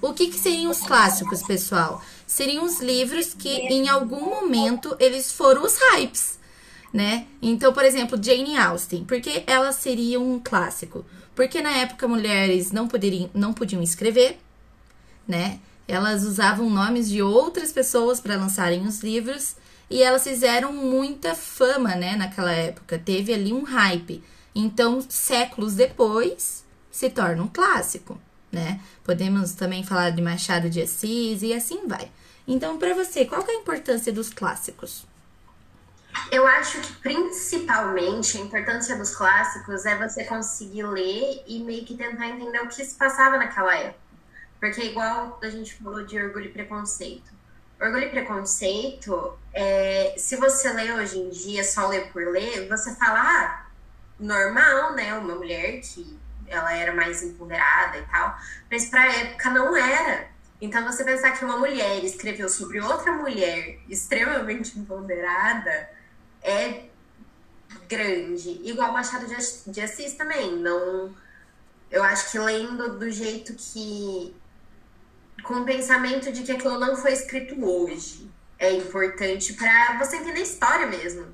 [0.00, 2.00] O que, que seriam os clássicos, pessoal?
[2.28, 6.38] Seriam os livros que em algum momento eles foram os hypes,
[6.92, 7.26] né?
[7.42, 11.04] Então, por exemplo, Jane Austen, porque ela seria um clássico?
[11.34, 14.38] Porque na época mulheres não poderiam, não podiam escrever,
[15.26, 15.58] né?
[15.88, 19.56] Elas usavam nomes de outras pessoas para lançarem os livros
[19.92, 22.98] e elas fizeram muita fama, né, naquela época.
[22.98, 24.24] Teve ali um hype.
[24.54, 28.18] Então, séculos depois, se torna um clássico,
[28.50, 28.80] né?
[29.04, 32.10] Podemos também falar de Machado de Assis e assim vai.
[32.48, 35.06] Então, para você, qual é a importância dos clássicos?
[36.30, 41.96] Eu acho que principalmente a importância dos clássicos é você conseguir ler e meio que
[41.96, 44.00] tentar entender o que se passava naquela época.
[44.58, 47.41] Porque igual a gente falou de orgulho e preconceito.
[47.82, 52.94] Orgulho e preconceito, é, se você lê hoje em dia, só lê por ler, você
[52.94, 53.66] fala, ah,
[54.20, 55.12] normal, né?
[55.14, 56.16] Uma mulher que
[56.46, 58.38] ela era mais empoderada e tal.
[58.70, 60.28] Mas pra época não era.
[60.60, 65.90] Então você pensar que uma mulher escreveu sobre outra mulher extremamente empoderada
[66.40, 66.84] é
[67.88, 68.60] grande.
[68.62, 69.26] Igual Machado
[69.66, 70.56] de Assis também.
[70.56, 71.12] Não,
[71.90, 74.34] eu acho que lendo do jeito que.
[75.42, 78.30] Com o pensamento de que aquilo não foi escrito hoje.
[78.58, 81.26] É importante para você entender a história mesmo.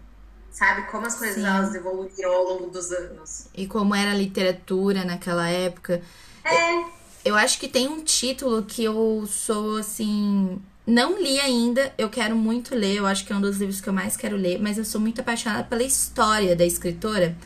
[0.50, 0.82] Sabe?
[0.90, 1.46] Como as coisas Sim.
[1.46, 3.48] elas evoluíram ao longo dos anos.
[3.54, 6.02] E como era a literatura naquela época.
[6.44, 6.84] É.
[7.24, 12.34] Eu acho que tem um título que eu sou assim não li ainda, eu quero
[12.34, 14.78] muito ler, eu acho que é um dos livros que eu mais quero ler, mas
[14.78, 17.36] eu sou muito apaixonada pela história da escritora,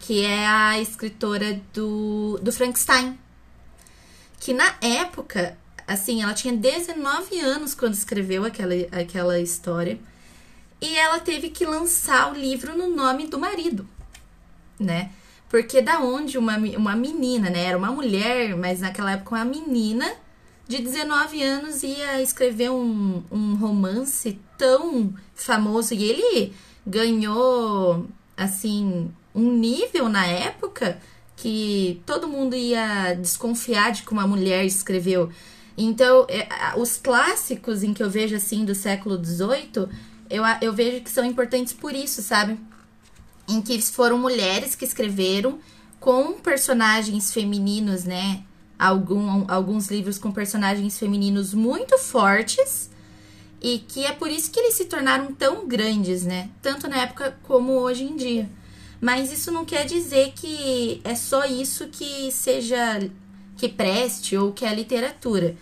[0.00, 3.16] que é a escritora do, do Frankenstein.
[4.40, 5.56] Que na época,
[5.88, 9.98] assim, ela tinha 19 anos quando escreveu aquela, aquela história.
[10.80, 13.88] E ela teve que lançar o livro no nome do marido,
[14.78, 15.10] né?
[15.48, 17.64] Porque da onde uma, uma menina, né?
[17.64, 20.06] Era uma mulher, mas naquela época uma menina
[20.68, 26.52] de 19 anos ia escrever um, um romance tão famoso e ele
[26.86, 31.00] ganhou assim um nível na época
[31.34, 35.30] que todo mundo ia desconfiar de que uma mulher escreveu.
[35.78, 39.88] Então, é, os clássicos em que eu vejo assim do século XVIII,
[40.28, 42.58] eu, eu vejo que são importantes por isso, sabe?
[43.48, 45.58] Em que foram mulheres que escreveram
[46.00, 48.42] com personagens femininos, né?
[48.78, 52.88] algum, alguns livros com personagens femininos muito fortes
[53.60, 56.48] e que é por isso que eles se tornaram tão grandes, né?
[56.62, 58.48] Tanto na época como hoje em dia.
[59.00, 63.10] Mas isso não quer dizer que é só isso que seja
[63.58, 65.56] que preste ou que é literatura.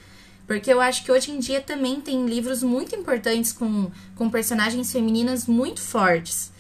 [0.46, 4.92] Porque eu acho que hoje em dia também tem livros muito importantes com, com personagens
[4.92, 6.52] femininas muito fortes,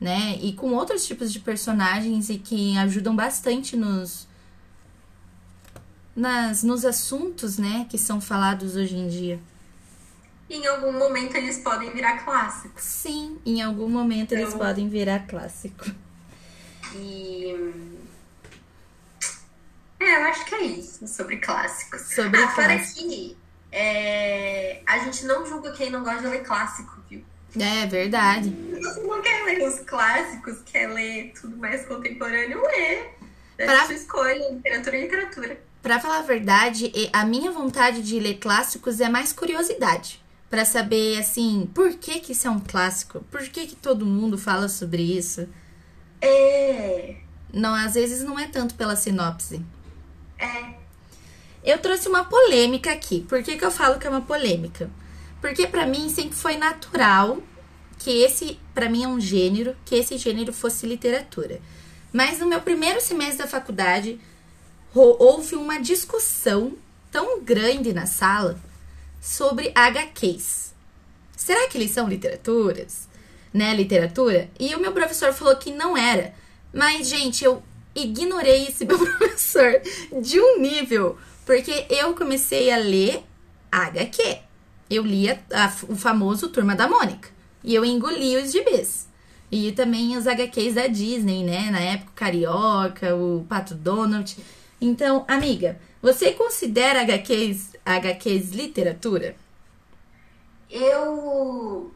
[0.00, 0.38] né?
[0.40, 4.28] E com outros tipos de personagens e que ajudam bastante nos,
[6.14, 9.40] nas, nos assuntos, né, que são falados hoje em dia.
[10.48, 12.84] Em algum momento eles podem virar clássicos.
[12.84, 14.38] Sim, em algum momento então...
[14.38, 15.90] eles podem virar clássico.
[16.94, 18.03] E.
[20.04, 22.02] É, eu acho que é isso sobre clássicos.
[22.14, 23.34] Sobre ah, fora que
[23.72, 24.82] é...
[24.86, 27.24] a gente não julga quem não gosta de ler clássico, viu?
[27.58, 28.50] É verdade.
[28.50, 33.06] Você não quer ler os clássicos, quer ler tudo mais contemporâneo, lê.
[33.56, 33.86] É pra...
[33.86, 35.60] sua escolha, literatura e literatura.
[35.80, 40.22] Para falar a verdade, a minha vontade de ler clássicos é mais curiosidade.
[40.50, 43.24] para saber, assim, por que que isso é um clássico?
[43.30, 45.48] Por que que todo mundo fala sobre isso?
[46.20, 47.16] É...
[47.52, 49.64] Não, às vezes não é tanto pela sinopse.
[50.38, 50.74] É.
[51.64, 53.24] Eu trouxe uma polêmica aqui.
[53.28, 54.90] Por que que eu falo que é uma polêmica?
[55.40, 57.38] Porque para mim sempre foi natural
[57.98, 61.60] que esse, para mim é um gênero, que esse gênero fosse literatura.
[62.12, 64.20] Mas no meu primeiro semestre da faculdade,
[64.94, 66.74] houve uma discussão
[67.10, 68.60] tão grande na sala
[69.20, 70.74] sobre HQs.
[71.36, 73.08] Será que eles são literaturas?
[73.52, 74.50] Né, literatura?
[74.58, 76.34] E o meu professor falou que não era.
[76.72, 77.62] Mas, gente, eu
[77.94, 79.80] ignorei esse meu professor
[80.20, 83.22] de um nível, porque eu comecei a ler
[83.70, 84.38] HQ.
[84.90, 85.42] Eu lia
[85.88, 87.28] o famoso Turma da Mônica.
[87.62, 89.08] E eu engoli os gibis.
[89.50, 91.70] E também os HQs da Disney, né?
[91.70, 94.36] Na época, Carioca, o Pato Donald.
[94.80, 99.36] Então, amiga, você considera HQs, HQs literatura?
[100.70, 101.92] Eu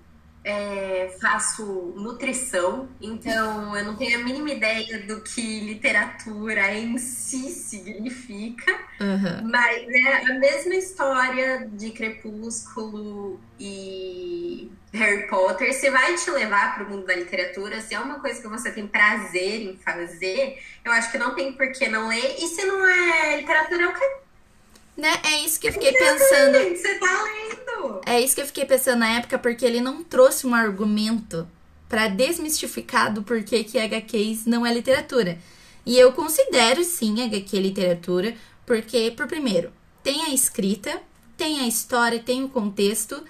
[0.49, 7.51] é, faço nutrição, então eu não tenho a mínima ideia do que literatura em si
[7.51, 9.51] significa, uhum.
[9.51, 15.75] mas é a mesma história de Crepúsculo e Harry Potter.
[15.75, 18.73] Se vai te levar para o mundo da literatura, se é uma coisa que você
[18.73, 22.37] tem prazer em fazer, eu acho que não tem por que não ler.
[22.39, 24.28] E se não é literatura, é o que
[24.99, 25.21] né?
[25.25, 26.59] É isso que eu fiquei pensando.
[26.77, 28.01] Você tá lendo.
[28.05, 31.49] É isso que eu fiquei pensando na época, porque ele não trouxe um argumento
[31.89, 35.39] para desmistificar do porquê que HQs não é literatura.
[35.87, 38.35] E eu considero sim HQ literatura,
[38.67, 41.01] porque, por primeiro, tem a escrita,
[41.37, 43.25] tem a história, tem o contexto.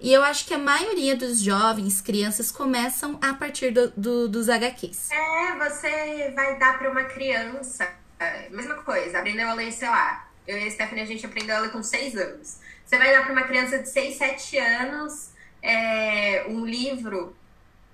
[0.00, 4.48] E eu acho que a maioria dos jovens, crianças, começam a partir do, do, dos
[4.48, 5.10] HQs.
[5.10, 10.27] É, você vai dar para uma criança, é, mesma coisa, aprendeu a ler, sei lá.
[10.48, 12.56] Eu e a Stephanie, a gente aprendeu a ler com seis anos.
[12.84, 15.30] Você vai dar para uma criança de seis, sete anos
[15.62, 17.36] é, um livro,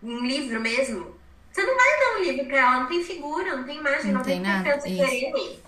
[0.01, 1.17] um livro mesmo.
[1.53, 4.19] Você não vai dar um livro para ela, não tem figura, não tem imagem, não,
[4.19, 4.62] não tem, tem nada.
[4.62, 5.62] criança querer ler.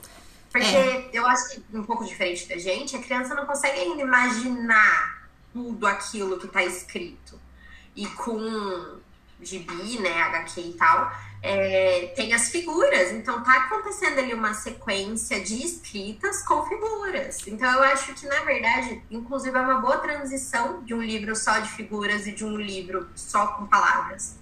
[0.52, 1.10] Porque é.
[1.12, 5.86] eu acho que um pouco diferente da gente, a criança não consegue ainda imaginar tudo
[5.86, 7.38] aquilo que está escrito.
[7.94, 9.00] E com
[9.40, 11.12] gibi, né, HQ e tal,
[11.46, 13.12] é, tem as figuras.
[13.12, 17.46] Então tá acontecendo ali uma sequência de escritas com figuras.
[17.46, 21.60] Então eu acho que, na verdade, inclusive é uma boa transição de um livro só
[21.60, 24.36] de figuras e de um livro só com palavras.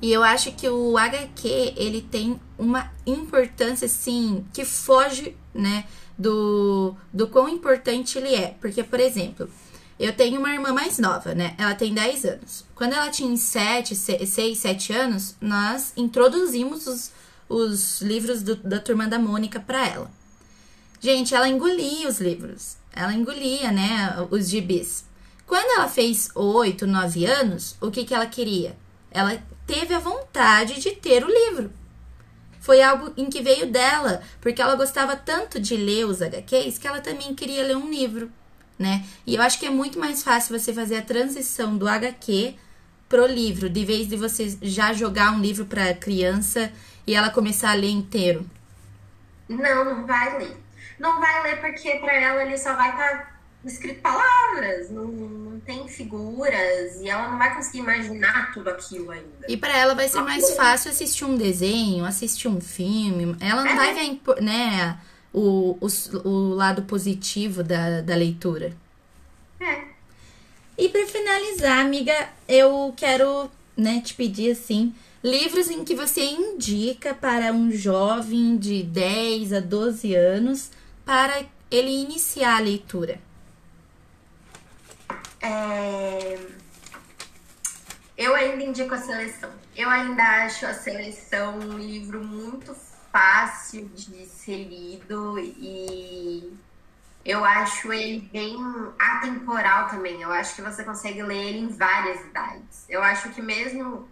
[0.00, 5.84] E eu acho que o HQ, ele tem uma importância, assim, que foge, né,
[6.16, 8.54] do, do quão importante ele é.
[8.58, 9.50] Porque, por exemplo,
[10.00, 11.54] eu tenho uma irmã mais nova, né?
[11.58, 12.64] Ela tem 10 anos.
[12.74, 17.12] Quando ela tinha 7, 6, 7 anos, nós introduzimos os,
[17.46, 20.10] os livros do, da Turma da Mônica para ela.
[20.98, 22.78] Gente, ela engolia os livros.
[22.94, 25.04] Ela engolia, né, os gibis.
[25.46, 28.78] Quando ela fez 8, 9 anos, o que, que ela queria?
[29.10, 31.70] Ela teve a vontade de ter o livro.
[32.58, 36.88] Foi algo em que veio dela, porque ela gostava tanto de ler os HQs que
[36.88, 38.32] ela também queria ler um livro
[38.80, 39.04] né?
[39.26, 42.54] E eu acho que é muito mais fácil você fazer a transição do HQ
[43.10, 46.72] pro livro, de vez de você já jogar um livro para criança
[47.06, 48.48] e ela começar a ler inteiro.
[49.46, 50.56] Não, não vai ler.
[50.98, 53.30] Não vai ler porque para ela ele só vai estar tá
[53.66, 59.46] escrito palavras, não, não tem figuras e ela não vai conseguir imaginar tudo aquilo ainda.
[59.46, 63.36] E para ela vai ser mais fácil assistir um desenho, assistir um filme.
[63.40, 63.76] Ela não é.
[63.76, 64.98] vai ver, né,
[65.32, 68.76] o, o, o lado positivo da, da leitura.
[69.60, 69.84] É.
[70.76, 74.94] E para finalizar, amiga, eu quero né, te pedir assim.
[75.22, 80.70] Livros em que você indica para um jovem de 10 a 12 anos
[81.04, 83.20] para ele iniciar a leitura.
[85.42, 86.38] É...
[88.16, 89.50] Eu ainda indico a seleção.
[89.76, 92.74] Eu ainda acho a seleção um livro muito
[93.12, 96.52] fácil de ser lido e
[97.24, 98.56] eu acho ele bem
[98.98, 100.22] atemporal também.
[100.22, 102.84] Eu acho que você consegue ler ele em várias idades.
[102.88, 104.08] Eu acho que mesmo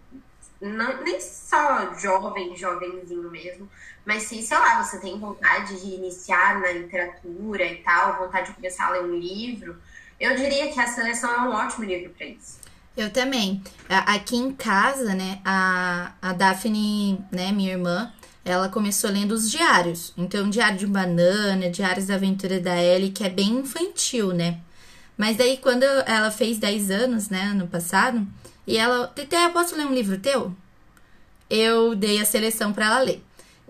[0.61, 3.69] não, nem só jovem, jovenzinho mesmo,
[4.05, 8.55] mas se, sei lá, você tem vontade de iniciar na literatura e tal, vontade de
[8.55, 9.77] começar a ler um livro,
[10.19, 12.59] eu diria que a seleção é um ótimo livro para isso.
[12.97, 13.63] Eu também.
[13.87, 18.11] Aqui em casa, né, a, a Daphne, né, minha irmã,
[18.43, 20.13] ela começou lendo os diários.
[20.17, 24.59] Então, Diário de Banana, Diários da Aventura da Ellie, que é bem infantil, né?
[25.17, 28.25] Mas daí, quando ela fez 10 anos, né, ano passado,
[28.65, 30.55] e ela, Tete, eu posso ler um livro teu?
[31.49, 33.23] Eu dei a seleção para ela ler.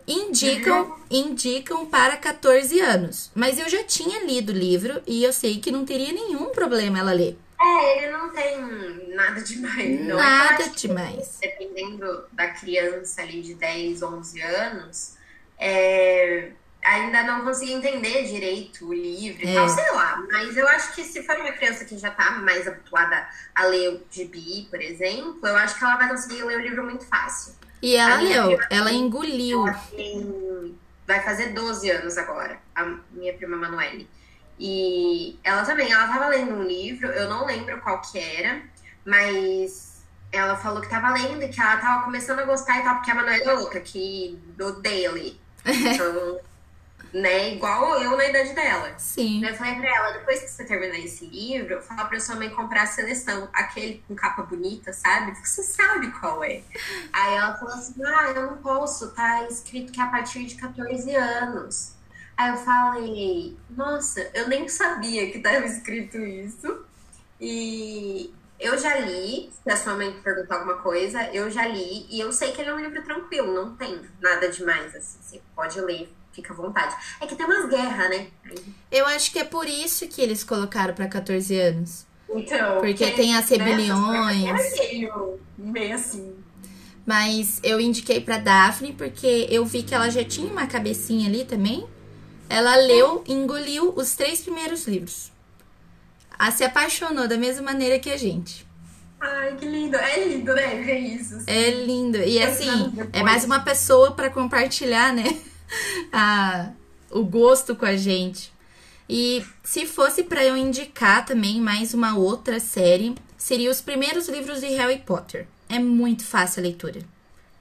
[0.08, 3.32] Indicam, indicam para 14 anos.
[3.34, 7.00] Mas eu já tinha lido o livro e eu sei que não teria nenhum problema
[7.00, 7.38] ela ler.
[7.70, 10.02] É, ele não tem nada demais.
[10.06, 10.18] Não.
[10.18, 11.38] Nada demais.
[11.42, 15.18] dependendo da criança ali de 10, 11 anos,
[15.58, 16.52] é,
[16.84, 19.54] ainda não consegui entender direito o livro e é.
[19.54, 20.24] tal, sei lá.
[20.32, 23.94] Mas eu acho que se for uma criança que já tá mais habituada a ler
[23.94, 27.56] o gibi, por exemplo, eu acho que ela vai conseguir ler o livro muito fácil.
[27.82, 29.68] E ela leu, ela engoliu.
[29.68, 30.78] Ela tem,
[31.08, 34.10] vai fazer 12 anos agora, a minha prima Manuele.
[34.60, 38.62] E ela também, ela tava lendo um livro, eu não lembro qual que era,
[39.06, 42.96] mas ela falou que tava lendo e que ela tava começando a gostar e tal,
[42.96, 45.40] porque a Manuela é outra, que odeia ler.
[45.66, 46.42] Então,
[47.14, 48.94] né, igual eu na idade dela.
[48.98, 49.46] Sim.
[49.46, 52.84] Eu falei pra ela, depois que você terminar esse livro, fala pra sua mãe comprar
[52.84, 55.32] a seleção, aquele com capa bonita, sabe?
[55.32, 56.62] Porque você sabe qual é.
[57.14, 60.56] Aí ela falou assim, ah, eu não posso, tá escrito que é a partir de
[60.56, 61.99] 14 anos.
[62.40, 66.86] Aí eu falei, nossa, eu nem sabia que estava escrito isso.
[67.38, 72.18] E eu já li, se a sua mãe perguntar alguma coisa, eu já li, e
[72.18, 75.82] eu sei que ele é um livro tranquilo, não tem nada demais, assim, você pode
[75.82, 76.96] ler, fica à vontade.
[77.20, 78.28] É que tem umas guerras, né?
[78.90, 82.08] Eu acho que é por isso que eles colocaram para 14 anos.
[82.30, 82.80] Então.
[82.80, 84.46] Porque tem as rebeliões.
[84.46, 86.38] É meio, meio assim.
[87.06, 91.44] Mas eu indiquei para Daphne porque eu vi que ela já tinha uma cabecinha ali
[91.44, 91.86] também.
[92.50, 95.32] Ela leu e engoliu os três primeiros livros.
[96.38, 98.68] A se apaixonou da mesma maneira que a gente.
[99.20, 99.96] Ai, que lindo.
[99.98, 100.82] É lindo, né?
[100.82, 101.36] Ver isso.
[101.36, 101.46] Assim.
[101.48, 102.18] É lindo.
[102.18, 105.40] E assim, é mais uma pessoa para compartilhar, né?
[106.12, 106.72] A,
[107.12, 108.52] o gosto com a gente.
[109.08, 114.62] E se fosse para eu indicar também mais uma outra série, seria os primeiros livros
[114.62, 115.48] de Harry Potter.
[115.68, 117.02] É muito fácil a leitura.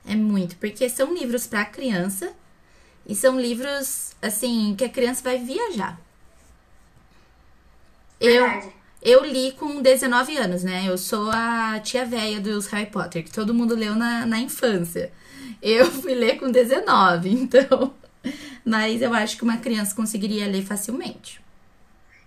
[0.07, 2.33] É muito, porque são livros para criança
[3.09, 5.99] e são livros assim que a criança vai viajar.
[8.21, 8.73] Eu Verdade.
[9.01, 10.85] eu li com 19 anos, né?
[10.87, 15.11] Eu sou a tia véia dos Harry Potter, que todo mundo leu na, na infância.
[15.63, 17.95] Eu fui ler com 19, então.
[18.65, 21.41] Mas eu acho que uma criança conseguiria ler facilmente.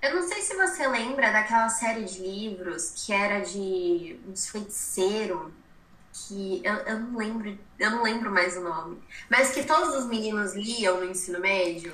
[0.02, 5.52] Eu não sei se você lembra daquela série de livros que era de uns feiticeiros,
[6.14, 8.98] que eu, eu não lembro, eu não lembro mais o nome,
[9.30, 11.94] mas que todos os meninos liam no ensino médio.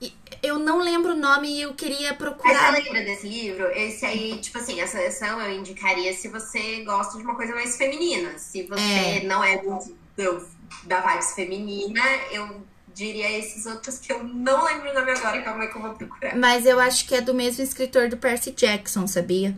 [0.00, 0.12] E
[0.42, 2.70] eu não lembro o nome e eu queria Mas você procurar.
[2.72, 3.66] lembra desse livro?
[3.72, 7.76] Esse aí, tipo assim, essa sessão eu indicaria se você gosta de uma coisa mais
[7.76, 8.38] feminina.
[8.38, 9.24] Se você É.
[9.24, 10.46] não é muito do-
[10.84, 12.00] da vibes feminina,
[12.30, 12.62] eu
[12.94, 15.94] diria esses outros que eu não lembro o nome agora, calma aí que eu vou
[15.94, 16.36] procurar.
[16.36, 19.56] Mas eu acho que é do mesmo escritor do Percy Jackson, sabia?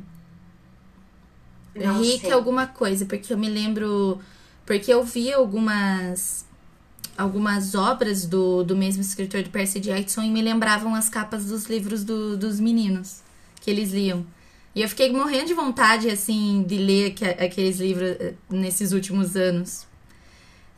[1.75, 2.33] Não Rick sei.
[2.33, 4.21] alguma coisa, porque eu me lembro.
[4.67, 6.45] Porque eu vi algumas.
[7.19, 11.67] Algumas obras do, do mesmo escritor do Percy Jackson e me lembravam as capas dos
[11.67, 13.21] livros do- dos meninos
[13.61, 14.25] que eles liam.
[14.75, 19.37] E eu fiquei morrendo de vontade, assim, de ler aque- aqueles livros eh, nesses últimos
[19.37, 19.87] anos.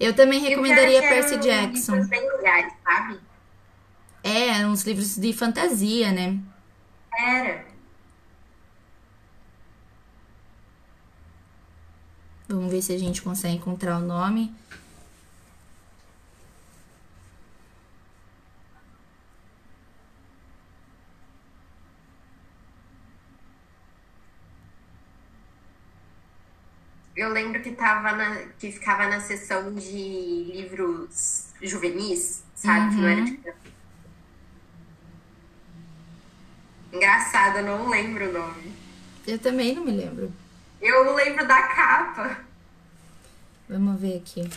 [0.00, 1.92] Eu também E o recomendaria é que Percy Jackson.
[1.92, 3.20] livros bem legais, sabe?
[4.24, 6.38] É, uns livros de fantasia, né?
[7.18, 7.71] Era.
[12.52, 14.54] Vamos ver se a gente consegue encontrar o nome.
[27.16, 32.94] Eu lembro que tava na, que ficava na seção de livros juvenis, sabe?
[32.94, 33.58] Que não era de criança.
[36.92, 38.72] Engraçado, eu não lembro o nome.
[39.26, 40.30] Eu também não me lembro.
[40.82, 42.40] Eu lembro da capa.
[43.68, 44.50] Vamos ver aqui.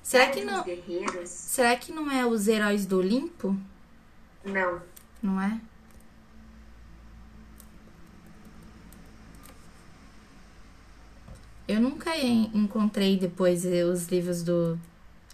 [0.00, 0.64] Será que não,
[1.26, 3.54] será que não é os heróis do Olimpo?
[4.44, 4.80] Não.
[5.20, 5.60] Não é?
[11.68, 14.78] Eu nunca en- encontrei depois eh, os livros do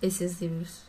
[0.02, 0.82] esses livros.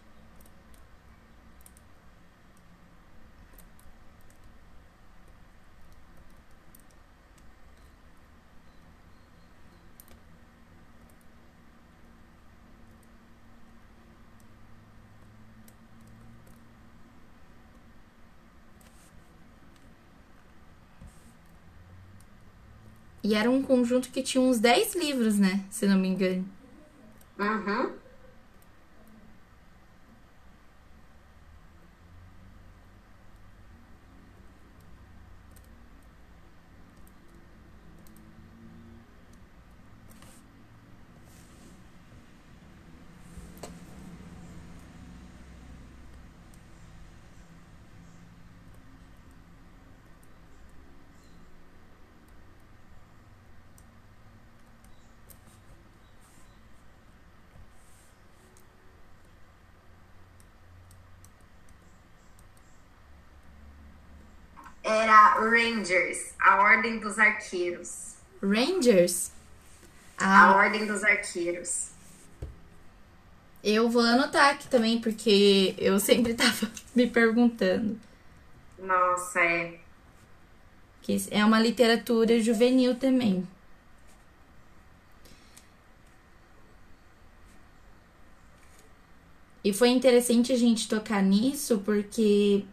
[23.25, 25.65] E era um conjunto que tinha uns 10 livros, né?
[25.71, 26.45] Se não me engano.
[27.39, 27.91] Uhum.
[64.87, 68.15] Era Rangers, a Ordem dos Arqueiros.
[68.41, 69.31] Rangers?
[70.17, 71.89] A Ah, Ordem dos Arqueiros.
[73.63, 77.99] eu vou anotar aqui também, porque eu sempre tava me perguntando.
[78.79, 79.79] Nossa, é.
[81.01, 83.47] Que é uma literatura juvenil também.
[89.63, 92.63] E foi interessante a gente tocar nisso, porque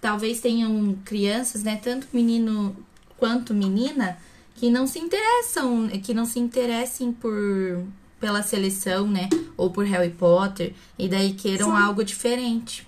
[0.00, 2.76] talvez tenham crianças, né, tanto menino
[3.16, 4.18] quanto menina,
[4.54, 7.84] que não se interessam, que não se interessem por
[8.18, 11.82] pela seleção, né, ou por Harry Potter, e daí queiram Sim.
[11.82, 12.86] algo diferente.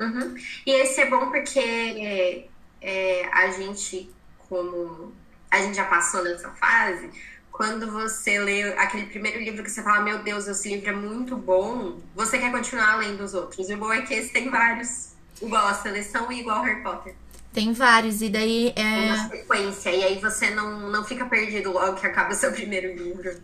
[0.00, 0.34] Uhum.
[0.66, 2.48] E esse é bom porque é,
[2.80, 4.10] é, a gente,
[4.48, 5.12] como
[5.50, 7.10] a gente já passou nessa fase,
[7.52, 11.36] quando você lê aquele primeiro livro que você fala, meu Deus, esse livro é muito
[11.36, 13.68] bom, você quer continuar lendo os outros.
[13.68, 17.14] E o bom é que esse tem vários, igual a seleção e igual Harry Potter.
[17.52, 19.06] Tem vários, e daí é.
[19.12, 22.94] Uma sequência, e aí você não, não fica perdido logo que acaba o seu primeiro
[22.96, 23.40] livro.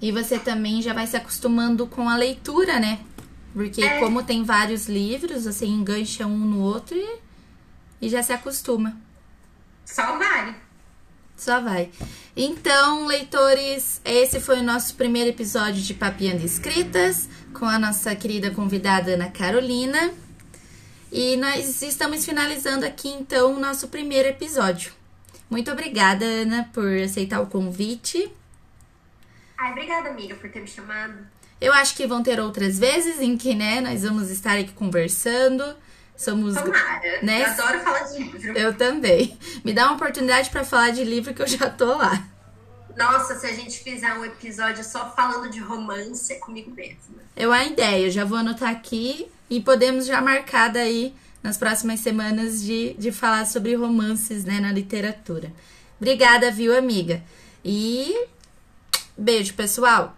[0.00, 3.00] E você também já vai se acostumando com a leitura, né?
[3.52, 3.98] Porque É.
[3.98, 7.18] como tem vários livros, você engancha um no outro e,
[8.02, 8.96] e já se acostuma.
[9.84, 10.54] só vai.
[11.36, 11.90] Só vai.
[12.36, 18.50] Então, leitores, esse foi o nosso primeiro episódio de Papiando Escritas com a nossa querida
[18.52, 20.12] convidada Ana Carolina.
[21.10, 24.92] E nós estamos finalizando aqui então o nosso primeiro episódio.
[25.48, 28.30] Muito obrigada, Ana, por aceitar o convite.
[29.56, 31.14] Ai, obrigada, amiga, por ter me chamado.
[31.60, 35.64] Eu acho que vão ter outras vezes em que, né, nós vamos estar aqui conversando.
[36.16, 36.54] Somos.
[36.54, 37.22] Tomara.
[37.22, 37.42] Né?
[37.42, 38.58] Eu adoro falar de livro.
[38.58, 39.38] Eu também.
[39.64, 42.26] Me dá uma oportunidade para falar de livro que eu já tô lá.
[42.98, 47.22] Nossa, se a gente fizer um episódio só falando de romance, é comigo mesma.
[47.36, 52.60] Eu a ideia, já vou anotar aqui e podemos já marcar daí nas próximas semanas
[52.60, 55.52] de, de falar sobre romances né, na literatura.
[56.00, 57.22] Obrigada, viu, amiga?
[57.64, 58.26] E
[59.16, 60.17] beijo, pessoal!